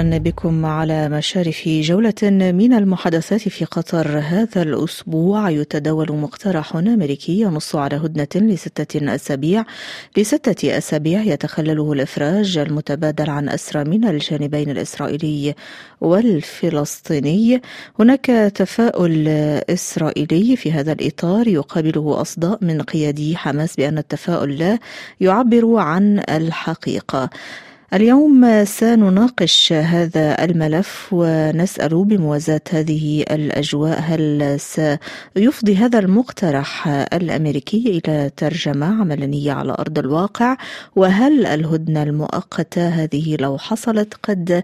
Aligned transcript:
أهلا 0.00 0.18
بكم 0.18 0.66
على 0.66 1.08
مشارف 1.08 1.68
جولة 1.68 2.22
من 2.52 2.72
المحادثات 2.72 3.48
في 3.48 3.64
قطر. 3.64 4.18
هذا 4.18 4.62
الأسبوع 4.62 5.50
يتداول 5.50 6.12
مقترح 6.12 6.76
أمريكي 6.76 7.40
ينص 7.40 7.76
على 7.76 7.96
هدنة 7.96 8.52
لستة 8.52 9.14
أسابيع. 9.14 9.64
لستة 10.16 10.78
أسابيع 10.78 11.22
يتخلله 11.22 11.92
الإفراج 11.92 12.58
المتبادل 12.58 13.30
عن 13.30 13.48
أسرى 13.48 13.84
من 13.84 14.04
الجانبين 14.04 14.70
الإسرائيلي 14.70 15.54
والفلسطيني. 16.00 17.62
هناك 17.98 18.26
تفاؤل 18.54 19.28
إسرائيلي 19.70 20.56
في 20.56 20.72
هذا 20.72 20.92
الإطار 20.92 21.48
يقابله 21.48 22.20
أصداء 22.20 22.58
من 22.64 22.82
قيادي 22.82 23.36
حماس 23.36 23.76
بأن 23.76 23.98
التفاؤل 23.98 24.58
لا 24.58 24.78
يعبر 25.20 25.76
عن 25.76 26.22
الحقيقة. 26.28 27.30
اليوم 27.94 28.64
سنناقش 28.64 29.72
هذا 29.72 30.44
الملف 30.44 31.08
ونسأل 31.12 32.04
بموازاة 32.04 32.60
هذه 32.70 33.22
الأجواء 33.30 34.00
هل 34.00 34.56
سيفضي 34.60 35.76
هذا 35.76 35.98
المقترح 35.98 36.88
الأمريكي 36.88 38.00
إلى 38.06 38.30
ترجمة 38.36 39.00
عملية 39.00 39.52
على 39.52 39.72
أرض 39.72 39.98
الواقع؟ 39.98 40.56
وهل 40.96 41.46
الهدنة 41.46 42.02
المؤقتة 42.02 42.88
هذه 42.88 43.36
لو 43.40 43.58
حصلت 43.58 44.14
قد 44.22 44.62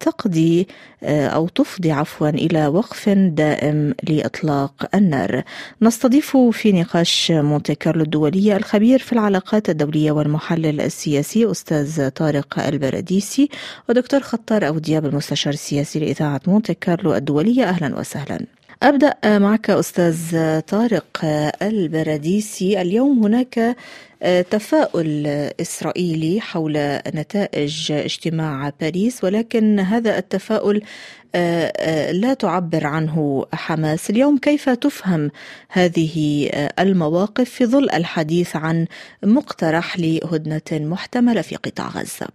تقضي 0.00 0.66
أو 1.04 1.48
تفضي 1.48 1.92
عفوا 1.92 2.28
إلى 2.28 2.66
وقف 2.66 3.08
دائم 3.08 3.94
لإطلاق 4.08 4.88
النار؟ 4.94 5.42
نستضيف 5.82 6.36
في 6.36 6.72
نقاش 6.72 7.32
مونتي 7.34 7.74
كارلو 7.74 8.02
الدولية 8.02 8.56
الخبير 8.56 8.98
في 8.98 9.12
العلاقات 9.12 9.70
الدولية 9.70 10.12
والمحلل 10.12 10.80
السياسي 10.80 11.50
أستاذ 11.50 12.08
طارق 12.08 12.37
البراديسي 12.58 13.48
ودكتور 13.88 14.20
خطار 14.20 14.68
أبو 14.68 14.78
دياب 14.78 15.06
المستشار 15.06 15.52
السياسي 15.52 15.98
لإذاعة 15.98 16.40
مونتي 16.46 16.74
كارلو 16.74 17.14
الدولية. 17.14 17.64
أهلا 17.64 17.98
وسهلا. 17.98 18.57
أبدأ 18.82 19.14
معك 19.24 19.70
أستاذ 19.70 20.60
طارق 20.60 21.20
البراديسي. 21.62 22.80
اليوم 22.80 23.24
هناك 23.24 23.76
تفاؤل 24.50 25.26
إسرائيلي 25.60 26.40
حول 26.40 26.72
نتائج 27.14 27.92
اجتماع 27.92 28.72
باريس 28.80 29.24
ولكن 29.24 29.80
هذا 29.80 30.18
التفاؤل 30.18 30.82
لا 32.12 32.34
تعبر 32.38 32.86
عنه 32.86 33.46
حماس. 33.52 34.10
اليوم 34.10 34.38
كيف 34.38 34.68
تفهم 34.68 35.30
هذه 35.68 36.48
المواقف 36.78 37.50
في 37.50 37.66
ظل 37.66 37.90
الحديث 37.90 38.56
عن 38.56 38.86
مقترح 39.22 39.98
لهدنة 39.98 40.88
محتملة 40.88 41.42
في 41.42 41.56
قطاع 41.56 41.88
غزة؟ 41.88 42.26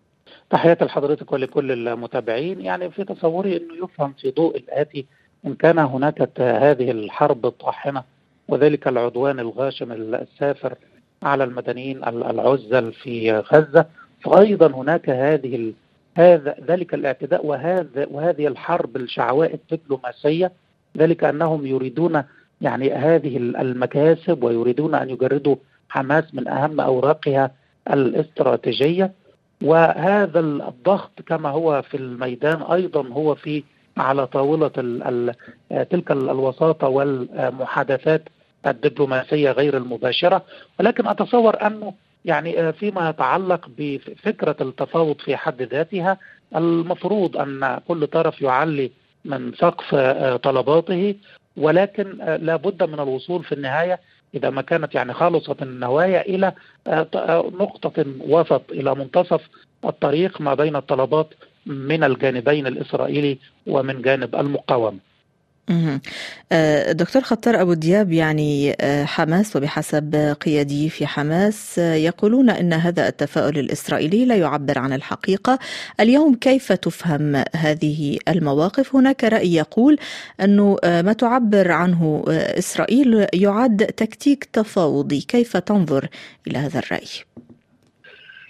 تحياتي 0.49 0.85
لحضرتك 0.85 1.31
ولكل 1.31 1.71
المتابعين. 1.87 2.61
يعني 2.61 2.91
في 2.91 3.03
تصوري 3.03 3.57
إنه 3.57 3.85
يفهم 3.85 4.13
في 4.21 4.31
ضوء 4.31 4.57
الآتي 4.57 5.05
إن 5.45 5.53
كان 5.55 5.79
هناك 5.79 6.39
هذه 6.39 6.91
الحرب 6.91 7.45
الطاحنة 7.45 8.03
وذلك 8.47 8.87
العدوان 8.87 9.39
الغاشم 9.39 9.91
السافر 9.91 10.75
على 11.23 11.43
المدنيين 11.43 12.03
العزل 12.07 12.93
في 12.93 13.31
غزة 13.31 13.85
فايضا 14.21 14.67
هناك 14.67 15.09
هذه 15.09 15.73
هذا 16.15 16.55
ذلك 16.67 16.93
الاعتداء 16.93 17.45
وهذا 17.45 18.07
وهذه 18.11 18.47
الحرب 18.47 18.95
الشعواء 18.95 19.53
الدبلوماسية 19.53 20.51
ذلك 20.97 21.23
أنهم 21.23 21.65
يريدون 21.65 22.23
يعني 22.61 22.93
هذه 22.93 23.37
المكاسب 23.37 24.43
ويريدون 24.43 24.95
أن 24.95 25.09
يجردوا 25.09 25.55
حماس 25.89 26.35
من 26.35 26.47
أهم 26.47 26.79
أوراقها 26.79 27.51
الاستراتيجية. 27.91 29.11
وهذا 29.63 30.39
الضغط 30.39 31.21
كما 31.27 31.49
هو 31.49 31.81
في 31.81 31.97
الميدان 31.97 32.61
أيضا 32.61 33.07
هو 33.07 33.35
في 33.35 33.63
على 33.97 34.27
طاولة 34.27 34.67
تلك 35.89 36.11
الوساطة 36.11 36.87
والمحادثات 36.87 38.23
الدبلوماسية 38.67 39.51
غير 39.51 39.77
المباشرة 39.77 40.45
ولكن 40.79 41.07
أتصور 41.07 41.67
انه 41.67 41.93
يعني 42.25 42.73
فيما 42.73 43.09
يتعلق 43.09 43.69
بفكرة 43.77 44.55
التفاوض 44.61 45.15
في 45.19 45.35
حد 45.37 45.61
ذاتها 45.61 46.17
المفروض 46.55 47.37
أن 47.37 47.79
كل 47.87 48.07
طرف 48.07 48.41
يعلي 48.41 48.91
من 49.25 49.53
سقف 49.53 49.95
طلباته 50.43 51.15
ولكن 51.57 52.17
لابد 52.41 52.83
من 52.83 52.99
الوصول 52.99 53.43
في 53.43 53.51
النهاية 53.51 53.99
إذا 54.35 54.49
ما 54.49 54.61
كانت 54.61 54.95
يعني 54.95 55.13
خالصة 55.13 55.55
النوايا 55.61 56.21
إلى 56.21 56.53
نقطة 57.59 58.05
وسط 58.27 58.61
إلى 58.71 58.95
منتصف 58.95 59.41
الطريق 59.85 60.41
ما 60.41 60.53
بين 60.53 60.75
الطلبات 60.75 61.27
من 61.65 62.03
الجانبين 62.03 62.67
الإسرائيلي 62.67 63.37
ومن 63.67 64.01
جانب 64.01 64.35
المقاومة. 64.35 64.99
دكتور 66.91 67.21
خطر 67.21 67.61
أبو 67.61 67.73
دياب 67.73 68.11
يعني 68.11 68.75
حماس 69.05 69.55
وبحسب 69.55 70.35
قيادي 70.41 70.89
في 70.89 71.07
حماس 71.07 71.77
يقولون 71.77 72.49
أن 72.49 72.73
هذا 72.73 73.07
التفاؤل 73.07 73.59
الإسرائيلي 73.59 74.25
لا 74.25 74.35
يعبر 74.35 74.79
عن 74.79 74.93
الحقيقة 74.93 75.59
اليوم 75.99 76.35
كيف 76.35 76.71
تفهم 76.71 77.43
هذه 77.55 78.17
المواقف 78.27 78.95
هناك 78.95 79.23
رأي 79.23 79.53
يقول 79.53 79.97
أنه 80.41 80.77
ما 80.83 81.13
تعبر 81.13 81.71
عنه 81.71 82.23
إسرائيل 82.27 83.27
يعد 83.33 83.77
تكتيك 83.85 84.43
تفاوضي 84.43 85.21
كيف 85.21 85.57
تنظر 85.57 86.07
إلى 86.47 86.57
هذا 86.57 86.79
الرأي؟ 86.79 87.07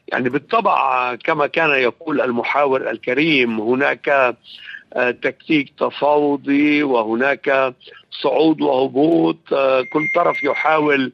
يعني 0.08 0.30
بالطبع 0.30 1.16
كما 1.16 1.48
كان 1.48 1.70
يقول 1.70 2.22
المحاور 2.22 2.90
الكريم 2.92 3.60
هناك 3.62 4.36
تكتيك 5.22 5.74
تفاوضي 5.80 6.84
وهناك 6.84 7.74
صعود 8.22 8.62
وهبوط 8.62 9.38
كل 9.94 10.02
طرف 10.16 10.44
يحاول 10.44 11.12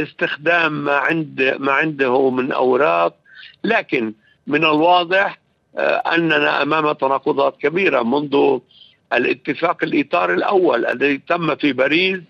استخدام 0.00 0.72
ما 0.72 0.96
عند 0.96 1.56
ما 1.60 1.72
عنده 1.72 2.30
من 2.30 2.52
أوراق. 2.52 3.14
لكن 3.64 4.12
من 4.46 4.64
الواضح 4.64 5.38
أننا 6.12 6.62
أمام 6.62 6.92
تناقضات 6.92 7.56
كبيرة 7.60 8.02
منذ 8.02 8.58
الاتفاق 9.12 9.84
الإطار 9.84 10.34
الأول 10.34 10.86
الذي 10.86 11.18
تم 11.18 11.54
في 11.54 11.72
باريس 11.72 12.20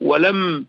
ولم 0.00 0.66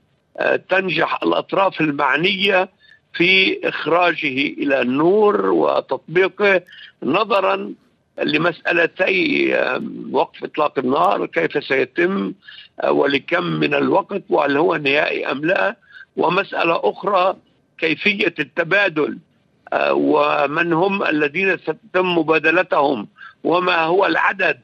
تنجح 0.69 1.23
الأطراف 1.23 1.81
المعنية 1.81 2.69
في 3.13 3.59
إخراجه 3.69 4.27
إلى 4.37 4.81
النور 4.81 5.45
وتطبيقه 5.45 6.61
نظرا 7.03 7.73
لمسألتي 8.23 9.53
وقف 10.11 10.43
إطلاق 10.43 10.79
النار 10.79 11.25
كيف 11.25 11.63
سيتم 11.63 12.33
ولكم 12.87 13.43
من 13.43 13.73
الوقت 13.73 14.21
وهل 14.29 14.57
هو 14.57 14.75
نهائي 14.75 15.31
أم 15.31 15.45
لا 15.45 15.75
ومسألة 16.17 16.79
أخرى 16.83 17.35
كيفية 17.77 18.33
التبادل 18.39 19.17
ومن 19.91 20.73
هم 20.73 21.03
الذين 21.03 21.57
ستتم 21.57 22.17
مبادلتهم 22.17 23.07
وما 23.43 23.75
هو 23.83 24.05
العدد 24.05 24.59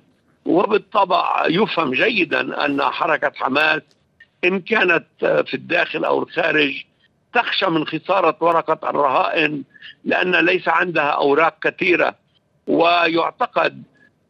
وبالطبع 0.46 1.44
يفهم 1.50 1.92
جيدا 1.92 2.66
أن 2.66 2.82
حركة 2.82 3.32
حماس 3.36 3.82
إن 4.44 4.60
كانت 4.60 5.06
في 5.22 5.54
الداخل 5.54 6.06
أو 6.06 6.24
الخارج 6.24 6.84
تخشى 7.34 7.66
من 7.66 7.88
خسارة 7.88 8.38
ورقة 8.40 8.90
الرهائن 8.90 9.64
لأن 10.06 10.36
ليس 10.36 10.68
عندها 10.68 11.10
أوراق 11.10 11.56
كثيرة. 11.62 12.16
ويعتقد 12.68 13.84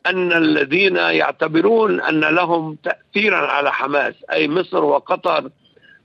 أن 0.05 0.33
الذين 0.33 0.95
يعتبرون 0.95 2.01
أن 2.01 2.19
لهم 2.19 2.77
تاثيرا 2.83 3.37
على 3.37 3.71
حماس 3.71 4.13
أي 4.31 4.47
مصر 4.47 4.83
وقطر 4.83 5.49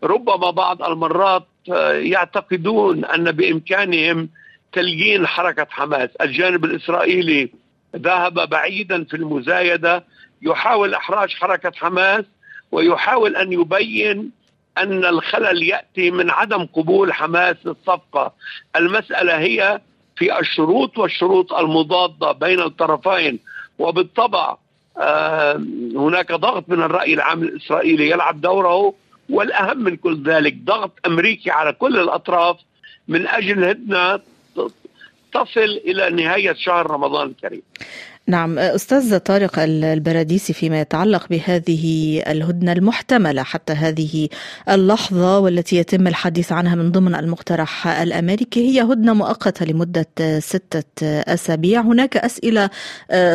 ربما 0.02 0.50
بعض 0.50 0.82
المرات 0.82 1.46
يعتقدون 1.92 3.04
أن 3.04 3.32
بإمكانهم 3.32 4.28
تليين 4.72 5.26
حركة 5.26 5.66
حماس، 5.70 6.10
الجانب 6.20 6.64
الإسرائيلي 6.64 7.50
ذهب 7.96 8.48
بعيدا 8.48 9.04
في 9.04 9.16
المزايدة 9.16 10.04
يحاول 10.42 10.94
إحراج 10.94 11.34
حركة 11.34 11.72
حماس 11.74 12.24
ويحاول 12.72 13.36
أن 13.36 13.52
يبين 13.52 14.30
أن 14.78 15.04
الخلل 15.04 15.62
يأتي 15.62 16.10
من 16.10 16.30
عدم 16.30 16.66
قبول 16.66 17.12
حماس 17.12 17.56
للصفقه، 17.64 18.32
المسألة 18.76 19.38
هي 19.38 19.80
في 20.16 20.38
الشروط 20.38 20.98
والشروط 20.98 21.52
المضادة 21.52 22.32
بين 22.32 22.60
الطرفين 22.60 23.38
وبالطبع 23.78 24.56
هناك 25.96 26.32
ضغط 26.32 26.68
من 26.68 26.82
الرأي 26.82 27.14
العام 27.14 27.42
الإسرائيلي 27.42 28.10
يلعب 28.10 28.40
دوره 28.40 28.94
والأهم 29.30 29.78
من 29.78 29.96
كل 29.96 30.22
ذلك 30.22 30.54
ضغط 30.64 30.90
أمريكي 31.06 31.50
على 31.50 31.72
كل 31.72 31.98
الأطراف 31.98 32.56
من 33.08 33.26
أجل 33.26 33.64
هدنة 33.64 34.20
تصل 35.32 35.80
إلى 35.84 36.10
نهاية 36.10 36.52
شهر 36.52 36.90
رمضان 36.90 37.28
الكريم. 37.28 37.62
نعم 38.26 38.58
أستاذ 38.58 39.18
طارق 39.18 39.52
البراديسي 39.58 40.52
فيما 40.52 40.80
يتعلق 40.80 41.28
بهذه 41.30 42.22
الهدنة 42.26 42.72
المحتملة 42.72 43.42
حتى 43.42 43.72
هذه 43.72 44.28
اللحظة 44.68 45.38
والتي 45.38 45.76
يتم 45.76 46.06
الحديث 46.06 46.52
عنها 46.52 46.74
من 46.74 46.92
ضمن 46.92 47.14
المقترح 47.14 47.86
الأمريكي 47.86 48.60
هي 48.70 48.82
هدنة 48.82 49.14
مؤقتة 49.14 49.66
لمدة 49.66 50.40
ستة 50.40 51.06
أسابيع. 51.06 51.80
هناك 51.80 52.16
أسئلة 52.16 52.70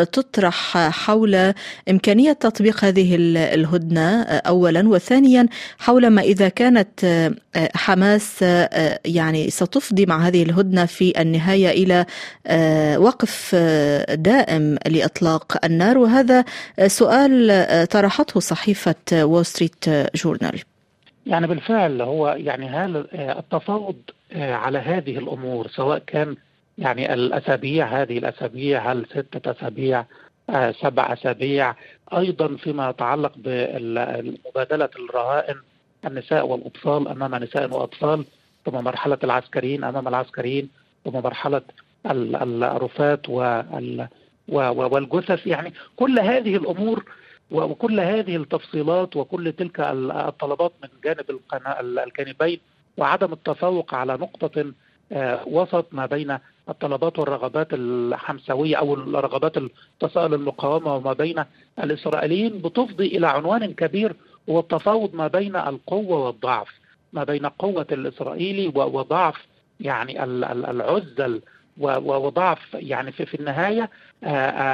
تطرح 0.03 0.77
حول 0.77 1.53
إمكانية 1.89 2.33
تطبيق 2.33 2.85
هذه 2.85 3.15
الهدنة 3.35 4.23
أولا 4.23 4.87
وثانيا 4.87 5.47
حول 5.77 6.07
ما 6.07 6.21
إذا 6.21 6.49
كانت 6.49 7.29
حماس 7.75 8.41
يعني 9.05 9.49
ستفضي 9.49 10.05
مع 10.05 10.27
هذه 10.27 10.43
الهدنة 10.43 10.85
في 10.85 11.21
النهاية 11.21 11.69
إلى 11.69 12.05
وقف 12.99 13.55
دائم 14.09 14.78
لإطلاق 14.87 15.65
النار. 15.65 15.97
وهذا 15.97 16.45
سؤال 16.87 17.87
طرحته 17.87 18.39
صحيفة 18.39 18.95
وول 19.13 19.45
ستريت 19.45 19.89
جورنال 20.15 20.59
يعني 21.25 21.47
بالفعل 21.47 22.01
هو 22.01 22.27
يعني 22.27 22.69
هل 22.69 23.07
التفاوض 23.13 23.95
على 24.35 24.79
هذه 24.79 25.17
الأمور 25.17 25.67
سواء 25.67 25.99
كان 26.07 26.35
يعني 26.77 27.13
الأسابيع 27.13 28.01
هذه 28.01 28.17
الأسابيع 28.17 28.91
هل 28.91 29.05
ستة 29.05 29.51
أسابيع 29.51 30.05
سبع 30.81 31.13
أسابيع 31.13 31.75
أيضا 32.17 32.55
فيما 32.55 32.89
يتعلق 32.89 33.31
بمبادلة 33.37 34.89
الرهائن 34.95 35.55
النساء 36.05 36.47
والأطفال 36.47 37.07
أمام 37.07 37.35
نساء 37.35 37.73
وأطفال 37.73 38.25
ثم 38.65 38.73
مرحلة 38.73 39.17
العسكريين 39.23 39.83
أمام 39.83 40.07
العسكريين 40.07 40.69
ثم 41.05 41.13
مرحلة 41.13 41.61
الرفات 42.05 43.29
والجثث 44.51 45.47
يعني 45.47 45.73
كل 45.95 46.19
هذه 46.19 46.55
الأمور 46.55 47.03
وكل 47.51 47.99
هذه 47.99 48.35
التفصيلات 48.35 49.15
وكل 49.15 49.51
تلك 49.51 49.79
الطلبات 49.79 50.71
من 50.83 50.89
جانب 51.03 51.39
الجانبين 52.07 52.59
وعدم 52.97 53.33
التفوق 53.33 53.93
على 53.95 54.13
نقطة 54.13 54.71
وسط 55.47 55.85
ما 55.91 56.05
بين 56.05 56.37
الطلبات 56.69 57.19
والرغبات 57.19 57.67
الحمسوية 57.73 58.75
أو 58.75 58.93
الرغبات 58.93 59.57
التساؤل 59.57 60.33
المقاومة 60.33 60.95
وما 60.95 61.13
بين 61.13 61.43
الإسرائيليين 61.83 62.61
بتفضي 62.61 63.07
إلى 63.07 63.27
عنوان 63.27 63.73
كبير 63.73 64.15
هو 64.49 64.59
التفاوض 64.59 65.15
ما 65.15 65.27
بين 65.27 65.55
القوة 65.55 66.25
والضعف 66.25 66.67
ما 67.13 67.23
بين 67.23 67.45
قوة 67.45 67.87
الإسرائيلي 67.91 68.67
وضعف 68.75 69.35
يعني 69.79 70.23
العزل 70.23 71.41
وضعف 71.79 72.73
يعني 72.73 73.11
في, 73.11 73.35
النهاية 73.39 73.89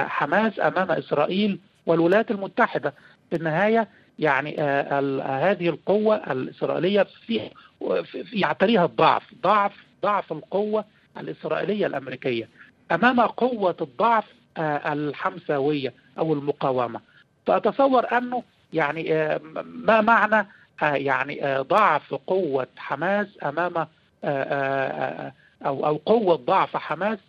حماس 0.08 0.60
أمام 0.60 0.92
إسرائيل 0.92 1.60
والولايات 1.86 2.32
المتحدة. 2.32 2.94
في 3.30 3.36
النهاية 3.36 3.88
يعني 4.20 4.58
هذه 5.22 5.70
القوة 5.70 6.16
الإسرائيلية 6.16 7.08
في 7.26 7.50
يعتريها 8.34 8.86
الضعف 8.86 9.24
ضعف 9.44 9.72
ضعف 10.04 10.32
القوة 10.32 10.86
الإسرائيلية 11.18 11.88
الأمريكية. 11.88 12.50
أمام 12.92 13.22
قوة 13.22 13.76
الضعف 13.82 14.26
الحمساوية 14.88 15.94
أو 16.18 16.34
المقاومة. 16.34 17.00
فأتصور 17.48 18.18
أنه 18.18 18.44
يعني 18.74 19.04
ما 19.66 20.02
معنى 20.02 20.48
يعني 20.82 21.42
ضعف 21.62 22.14
قوة 22.14 22.68
حماس 22.78 23.28
أمام 23.44 23.88
أو 25.66 25.86
أو 25.86 26.02
قوة 26.06 26.36
ضعف 26.36 26.78
حماس 26.78 27.20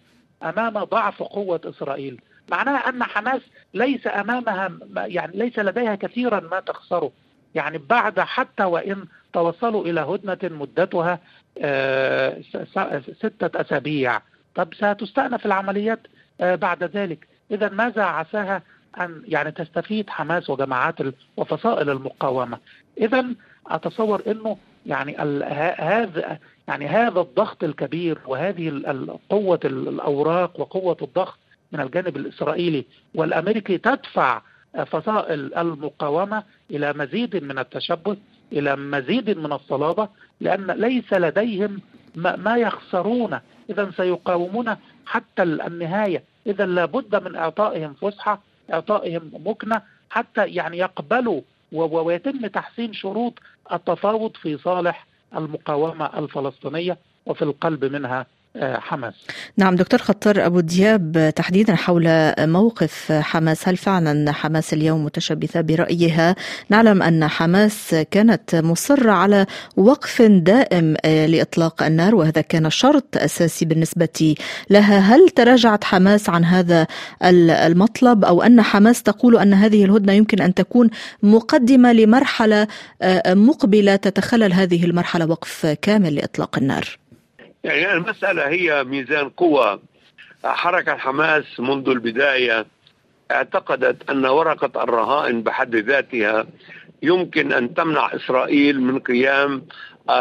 أمام 0.42 0.84
ضعف 0.84 1.22
قوة 1.22 1.60
إسرائيل. 1.64 2.20
معناها 2.50 2.88
أن 2.88 3.02
حماس 3.04 3.40
ليس 3.74 4.06
أمامها 4.06 4.78
يعني 4.96 5.36
ليس 5.36 5.58
لديها 5.58 5.94
كثيرا 5.94 6.40
ما 6.40 6.60
تخسره. 6.60 7.10
يعني 7.54 7.78
بعد 7.78 8.20
حتى 8.20 8.64
وإن 8.64 9.04
توصلوا 9.32 9.84
إلى 9.84 10.00
هدنة 10.00 10.38
مدتها 10.58 11.18
ستة 13.20 13.60
أسابيع. 13.60 14.20
طب 14.54 14.74
ستستأنف 14.74 15.46
العمليات 15.46 16.00
بعد 16.40 16.84
ذلك. 16.84 17.28
إذا 17.50 17.68
ماذا 17.68 18.02
عساها 18.02 18.62
أن 19.00 19.22
يعني 19.24 19.50
تستفيد 19.50 20.10
حماس 20.10 20.50
وجماعات 20.50 20.96
وفصائل 21.36 21.90
المقاومة؟ 21.90 22.58
إذا 22.98 23.26
أتصور 23.66 24.22
أنه 24.26 24.56
يعني 24.86 25.16
هذا 25.78 26.38
يعني 26.68 26.86
هذا 26.86 27.20
الضغط 27.20 27.64
الكبير 27.64 28.18
وهذه 28.26 28.68
قوة 29.30 29.60
الأوراق 29.64 30.60
وقوة 30.60 30.96
الضغط 31.02 31.38
من 31.72 31.80
الجانب 31.80 32.16
الإسرائيلي 32.16 32.84
والأمريكي 33.14 33.78
تدفع 33.78 34.42
فصائل 34.86 35.54
المقاومة 35.54 36.42
إلى 36.70 36.92
مزيد 36.92 37.44
من 37.44 37.58
التشبث 37.58 38.18
إلى 38.52 38.76
مزيد 38.76 39.38
من 39.38 39.52
الصلابة 39.52 40.08
لأن 40.40 40.70
ليس 40.70 41.12
لديهم 41.12 41.80
ما 42.16 42.56
يخسرون. 42.56 43.38
إذا 43.70 43.90
سيقاومون 43.96 44.76
حتى 45.06 45.42
النهاية. 45.42 46.22
إذا 46.46 46.66
لابد 46.66 47.22
من 47.24 47.36
إعطائهم 47.36 47.94
فسحة 47.94 48.40
إعطائهم 48.72 49.30
مكنة 49.46 49.82
حتى 50.10 50.46
يعني 50.46 50.78
يقبلوا 50.78 51.40
ويتم 51.72 52.46
تحسين 52.46 52.92
شروط 52.92 53.32
التفاوض 53.72 54.36
في 54.36 54.58
صالح 54.58 55.06
المقاومة 55.36 56.18
الفلسطينية 56.18 56.98
وفي 57.26 57.42
القلب 57.42 57.84
منها 57.84 58.26
حماس. 58.61 59.14
نعم 59.56 59.76
دكتور 59.76 60.00
خطر 60.00 60.47
أبو 60.47 60.61
دياب 60.61 61.32
تحديدا 61.37 61.75
حول 61.75 62.35
موقف 62.38 63.12
حماس 63.12 63.69
هل 63.69 63.76
فعلا 63.76 64.32
حماس 64.32 64.73
اليوم 64.73 65.05
متشبثة 65.05 65.61
برأيها؟ 65.61 66.37
نعلم 66.69 67.03
أن 67.03 67.29
حماس 67.29 67.97
كانت 68.11 68.55
مصرة 68.55 69.11
على 69.12 69.47
وقف 69.76 70.23
دائم 70.23 70.97
لإطلاق 71.05 71.82
النار 71.82 72.14
وهذا 72.14 72.41
كان 72.41 72.70
شرط 72.70 73.17
أساسي 73.17 73.64
بالنسبة 73.64 74.35
لها. 74.70 74.99
هل 74.99 75.29
تراجعت 75.29 75.85
حماس 75.85 76.29
عن 76.29 76.44
هذا 76.44 76.87
المطلب 77.23 78.25
أو 78.25 78.43
أن 78.43 78.62
حماس 78.62 79.03
تقول 79.03 79.37
أن 79.37 79.55
هذه 79.55 79.85
الهدنة 79.85 80.12
يمكن 80.12 80.41
أن 80.41 80.55
تكون 80.55 80.91
مقدمة 81.23 81.93
لمرحلة 81.93 82.67
مقبلة 83.26 83.97
تتخلل 83.97 84.53
هذه 84.53 84.85
المرحلة 84.85 85.26
وقف 85.26 85.67
كامل 85.82 86.14
لإطلاق 86.14 86.58
النار؟ 86.58 86.99
يعني 87.66 87.92
المسألة 87.92 88.48
هي 88.48 88.84
ميزان 88.84 89.28
قوى 89.28 89.80
حركة 90.44 90.96
حماس 90.96 91.60
منذ 91.60 91.88
البداية 91.88 92.66
اعتقدت 93.30 94.10
أن 94.10 94.26
ورقة 94.26 94.82
الرهائن 94.82 95.42
بحد 95.42 95.76
ذاتها 95.76 96.46
يمكن 97.02 97.52
أن 97.52 97.74
تمنع 97.74 98.14
إسرائيل 98.14 98.81
من 98.81 98.98
قيام 98.98 99.67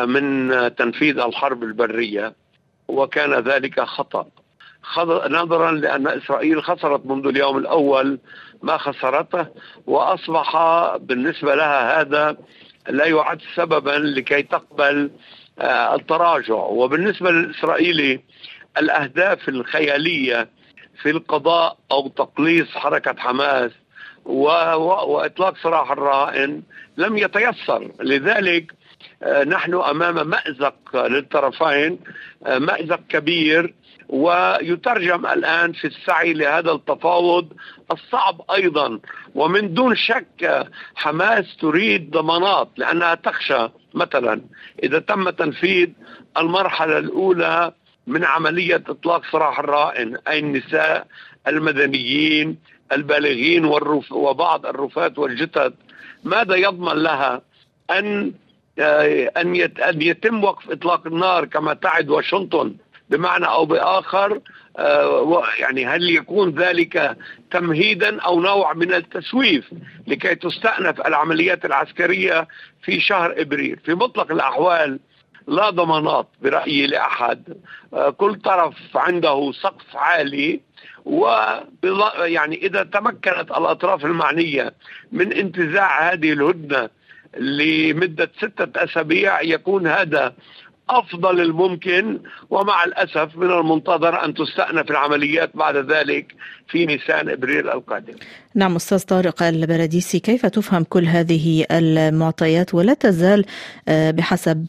من 0.06 0.50
تنفيذ 0.76 1.20
الحرب 1.20 1.64
البرية 1.64 2.34
وكان 2.88 3.34
ذلك 3.34 3.82
خطأ. 3.82 4.28
نظرا 5.30 5.72
لأن 5.72 6.08
إسرائيل 6.08 6.64
خسرت 6.64 7.06
منذ 7.06 7.28
اليوم 7.28 7.58
الأول 7.58 8.20
ما 8.62 8.78
خسرته 8.78 9.48
وأصبح 9.88 10.58
بالنسبة 10.98 11.56
لها 11.56 12.02
هذا 12.02 12.38
لا 12.90 13.06
يعد 13.06 13.42
سببا 13.56 13.92
لكي 13.92 14.44
تقبل 14.44 15.12
التراجع 15.62 16.54
وبالنسبة 16.56 17.32
للإسرائيلي 17.32 18.20
الأهداف 18.78 19.50
الخيالية 19.50 20.48
في 21.02 21.10
القضاء 21.10 21.78
أو 21.92 22.08
تقليص 22.08 22.68
حركة 22.70 23.16
حماس. 23.18 23.72
وإطلاق 24.26 25.58
سراح 25.58 25.92
الرهائن 25.92 26.62
لم 26.98 27.18
يتيسر 27.18 27.92
لذلك 28.00 28.72
نحن 29.48 29.74
أمام 29.74 30.28
مأزق 30.28 30.76
للطرفين 31.08 32.00
مأزق 32.48 33.00
كبير 33.10 33.74
ويترجم 34.10 35.26
الآن 35.26 35.74
في 35.74 35.88
السعي 35.88 36.34
لهذا 36.34 36.72
التفاوض 36.72 37.54
الصعب 37.92 38.42
أيضا. 38.52 39.00
ومن 39.36 39.74
دون 39.74 39.96
شك 39.96 40.68
حماس 40.96 41.58
تريد 41.58 42.12
ضمانات 42.12 42.70
لأنها 42.78 43.16
تخشى 43.16 43.68
مثلا 43.94 44.42
إذا 44.84 45.00
تم 45.00 45.30
تنفيذ 45.30 45.90
المرحلة 46.38 46.98
الأولى 46.98 47.74
من 48.08 48.24
عملية 48.24 48.84
إطلاق 48.90 49.22
سراح 49.32 49.60
الرائن 49.60 50.18
أي 50.28 50.40
النساء 50.40 51.08
المدنيين 51.48 52.58
البالغين 52.92 53.66
والرف 53.66 54.12
وبعض 54.12 54.66
الرفات 54.66 55.20
والجثث. 55.20 55.74
ماذا 56.24 56.56
يضمن 56.56 57.04
لها؟ 57.04 57.42
أن 57.92 58.34
أن 59.90 60.02
يتم 60.02 60.44
وقف 60.44 60.72
إطلاق 60.72 61.08
النار 61.08 61.46
كما 61.46 61.74
تعد 61.74 62.10
واشنطن. 62.10 62.76
بمعنى 63.10 63.46
أو 63.46 63.66
بآخر 63.66 64.42
يعني 65.60 65.86
هل 65.86 66.10
يكون 66.10 66.50
ذلك 66.50 67.18
تمهيدا 67.52 68.22
أو 68.22 68.42
نوع 68.42 68.74
من 68.74 68.94
التسويف 68.94 69.66
لكي 70.08 70.36
تستأنف 70.36 71.08
العمليات 71.08 71.66
العسكرية 71.66 72.48
في 72.84 73.00
شهر 73.00 73.42
إبريل؟ 73.42 73.80
في 73.86 73.94
مطلق 73.94 74.32
الأحوال 74.32 75.00
لا 75.48 75.70
ضمانات 75.70 76.28
برأيي 76.42 76.88
لأحد. 76.88 77.58
كل 78.18 78.36
طرف 78.36 78.74
عنده 78.96 79.52
سقف 79.52 79.96
عالي 79.96 80.62
و 81.06 81.28
يعني 82.20 82.56
إذا 82.56 82.84
تمكنت 82.84 83.52
الأطراف 83.58 84.06
المعنية 84.06 84.74
من 85.12 85.34
انتزاع 85.34 86.12
هذه 86.12 86.34
الهدنة 86.34 86.90
لمدة 87.38 88.32
ستة 88.38 88.84
أسابيع 88.84 89.42
يكون 89.42 89.88
هذا 89.88 90.34
أفضل 90.90 91.42
الممكن 91.42 92.20
ومع 92.50 92.84
الأسف 92.84 93.38
من 93.38 93.52
المنتظر 93.52 94.26
أن 94.26 94.34
تستأنف 94.34 94.92
العمليات 94.92 95.58
بعد 95.58 95.76
ذلك 95.76 96.36
في 96.68 96.86
نيسان 96.86 97.30
إبريل 97.30 97.70
القادم. 97.70 98.14
نعم 98.56 98.76
أستاذ 98.76 99.06
طارق 99.06 99.44
البراديسي 99.44 100.20
كيف 100.20 100.46
تفهم 100.46 100.84
كل 100.84 101.06
هذه 101.06 101.66
المعطيات 101.72 102.74
ولا 102.74 102.94
تزال 102.94 103.46
بحسب 103.88 104.66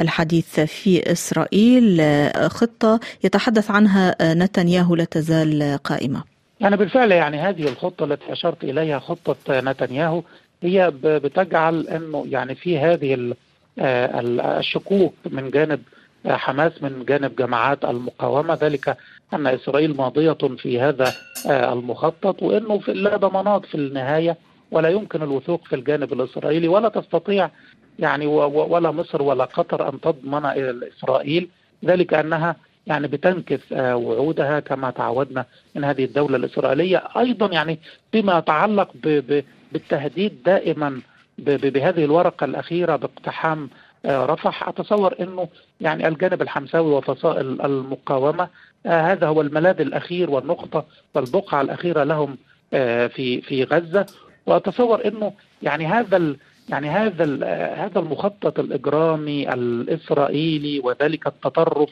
الحديث 0.00 0.60
في 0.60 1.12
إسرائيل 1.12 2.02
خطة 2.50 3.00
يتحدث 3.24 3.70
عنها 3.70 4.16
نتنياهو 4.22 4.94
لا 4.94 5.04
تزال 5.04 5.78
قائمة. 5.84 6.24
يعني 6.60 6.76
بالفعل 6.76 7.12
يعني 7.12 7.40
هذه 7.40 7.68
الخطة 7.68 8.04
التي 8.04 8.32
أشرت 8.32 8.64
إليها 8.64 8.98
خطة 8.98 9.36
نتنياهو 9.48 10.22
هي 10.62 10.92
بتجعل 11.02 11.86
إنه 11.88 12.26
يعني 12.28 12.54
في 12.54 12.78
هذه 12.78 13.14
الشكوك 13.80 15.14
من 15.26 15.50
جانب 15.50 15.80
حماس 16.26 16.82
من 16.82 17.04
جانب 17.08 17.36
جماعات 17.36 17.84
المقاومة. 17.84 18.54
ذلك 18.54 18.96
أن 19.34 19.46
إسرائيل 19.46 19.96
ماضية 19.96 20.32
في 20.32 20.80
هذا 20.80 21.12
المخطط 21.46 22.42
وإنه 22.42 22.80
لا 22.88 23.16
ضمانات 23.16 23.66
في 23.66 23.74
النهاية 23.74 24.36
ولا 24.70 24.88
يمكن 24.88 25.22
الوثوق 25.22 25.64
في 25.64 25.76
الجانب 25.76 26.12
الإسرائيلي 26.12 26.68
ولا 26.68 26.88
تستطيع 26.88 27.50
يعني 27.98 28.26
ولا 28.26 28.90
مصر 28.90 29.22
ولا 29.22 29.44
قطر 29.44 29.88
أن 29.88 30.00
تضمن 30.00 30.44
إسرائيل. 30.96 31.48
ذلك 31.84 32.14
أنها 32.14 32.56
يعني 32.86 33.08
بتنكث 33.08 33.72
وعودها 33.72 34.60
كما 34.60 34.90
تعودنا 34.90 35.44
من 35.74 35.84
هذه 35.84 36.04
الدولة 36.04 36.36
الإسرائيلية. 36.36 37.02
أيضا 37.16 37.46
يعني 37.46 37.78
فيما 38.12 38.38
يتعلق 38.38 38.90
بالتهديد 39.72 40.42
دائما 40.46 41.00
بهذه 41.38 42.04
الورقة 42.04 42.44
الأخيرة 42.44 42.96
باقتحام 42.96 43.70
رفح. 44.06 44.68
أتصور 44.68 45.14
إنه 45.20 45.48
يعني 45.80 46.08
الجانب 46.08 46.42
الحمساوي 46.42 46.92
وفصائل 46.92 47.60
المقاومة 47.60 48.48
هذا 48.86 49.26
هو 49.26 49.40
الملاذ 49.40 49.80
الأخير 49.80 50.30
والنقطة 50.30 50.84
والبقعة 51.14 51.60
الأخيرة 51.60 52.04
لهم 52.04 52.36
في 52.70 53.40
في 53.40 53.64
غزة. 53.64 54.06
وأتصور 54.46 55.06
إنه 55.06 55.32
يعني 55.62 55.86
هذا 55.86 56.36
يعني 56.68 56.88
هذا 56.88 57.24
هذا 57.74 57.98
المخطط 58.00 58.58
الإجرامي 58.58 59.52
الإسرائيلي 59.54 60.80
وذلك 60.80 61.26
التطرف. 61.26 61.90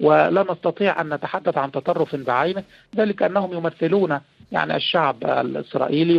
ولا 0.00 0.46
نستطيع 0.52 1.00
أن 1.00 1.14
نتحدث 1.14 1.58
عن 1.58 1.72
تطرف 1.72 2.16
بعينه 2.16 2.62
ذلك 2.96 3.22
أنهم 3.22 3.52
يمثلون 3.52 4.20
يعني 4.52 4.76
الشعب 4.76 5.24
الإسرائيلي 5.24 6.18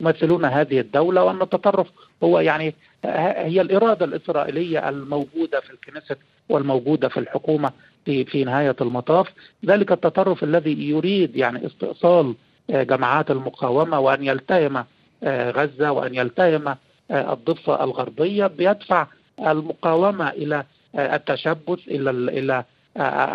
ويمثلون 0.00 0.44
هذه 0.44 0.80
الدولة 0.80 1.24
وأن 1.24 1.42
التطرف 1.42 1.86
هو 2.22 2.40
يعني 2.40 2.74
هي 3.04 3.60
الإرادة 3.60 4.04
الإسرائيلية 4.04 4.88
الموجودة 4.88 5.60
في 5.60 5.70
الكنيست 5.70 6.18
والموجودة 6.48 7.08
في 7.08 7.20
الحكومة 7.20 7.72
في 8.04 8.24
في 8.24 8.44
نهاية 8.44 8.76
المطاف. 8.80 9.28
ذلك 9.66 9.92
التطرف 9.92 10.44
الذي 10.44 10.88
يريد 10.88 11.36
يعني 11.36 11.66
استئصال 11.66 12.34
جماعات 12.70 13.30
المقاومة 13.30 13.98
وأن 13.98 14.24
يلتهم 14.24 14.84
غزة 15.24 15.92
وأن 15.92 16.14
يلتهم 16.14 16.76
الضفة 17.10 17.84
الغربية 17.84 18.46
بيدفع 18.46 19.06
المقاومة 19.40 20.28
إلى 20.28 20.64
التشبث 20.94 21.78
إلى 21.88 22.10
إلى 22.10 22.64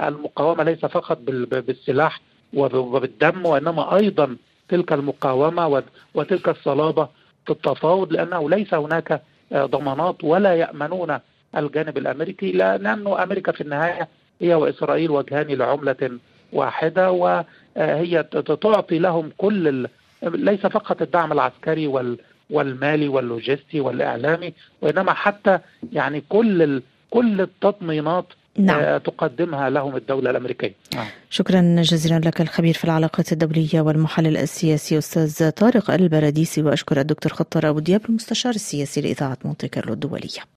المقاومة 0.08 0.64
ليس 0.64 0.86
فقط 0.86 1.18
بالسلاح 1.52 2.22
وبالدم 2.54 3.46
وإنما 3.46 3.96
أيضا 3.96 4.36
تلك 4.70 4.94
المقاومة 4.94 5.84
وتلك 6.14 6.50
الصلابة 6.50 7.08
في 7.46 7.52
التفاوض 7.52 8.14
لأنه 8.14 8.50
ليس 8.50 8.74
هناك 8.74 9.22
ضمانات 9.54 10.24
ولا 10.24 10.56
يأمنون 10.56 11.18
الجانب 11.58 11.98
الأمريكي 11.98 12.52
لأنه 12.52 13.24
أمريكا 13.24 13.52
في 13.52 13.62
النهاية 13.62 14.08
هي 14.42 14.54
وإسرائيل 14.56 15.12
وجهان 15.12 15.48
لعملة 15.48 16.20
واحدة 16.54 17.12
وهي 17.12 18.24
تعطي 18.62 19.00
لهم 19.00 19.32
كل 19.38 19.88
ليس 20.24 20.60
فقط 20.66 21.02
الدعم 21.02 21.32
العسكري 21.32 21.88
وال 21.88 22.18
والمالي 22.50 23.08
واللوجستي 23.08 23.80
والإعلامي 23.80 24.54
وإنما 24.82 25.14
حتى 25.14 25.60
يعني 25.94 26.24
كل 26.30 26.82
كل 27.12 27.42
التطمينات 27.42 28.26
نعم. 28.58 28.98
تقدمها 28.98 29.70
لهم 29.70 29.96
الدولة 29.96 30.30
الأمريكية 30.30 30.76
نعم. 30.96 31.08
شكرا 31.30 31.76
جزيلا 31.82 32.20
لك 32.20 32.42
الخبير 32.42 32.74
في 32.74 32.86
العلاقات 32.86 33.32
الدولية 33.32 33.82
والمحلل 33.82 34.38
السياسي 34.38 34.98
أستاذ 34.98 35.50
طارق 35.50 35.92
البراديسي 35.92 36.62
وأشكر 36.62 37.00
الدكتور 37.00 37.34
خطر 37.34 37.70
أبو 37.70 37.80
دياب 37.80 38.02
المستشار 38.10 38.54
السياسي 38.54 39.02
لإذاعة 39.02 39.38
مونتي 39.46 39.68
كارلو 39.68 39.94
الدولية 39.94 40.42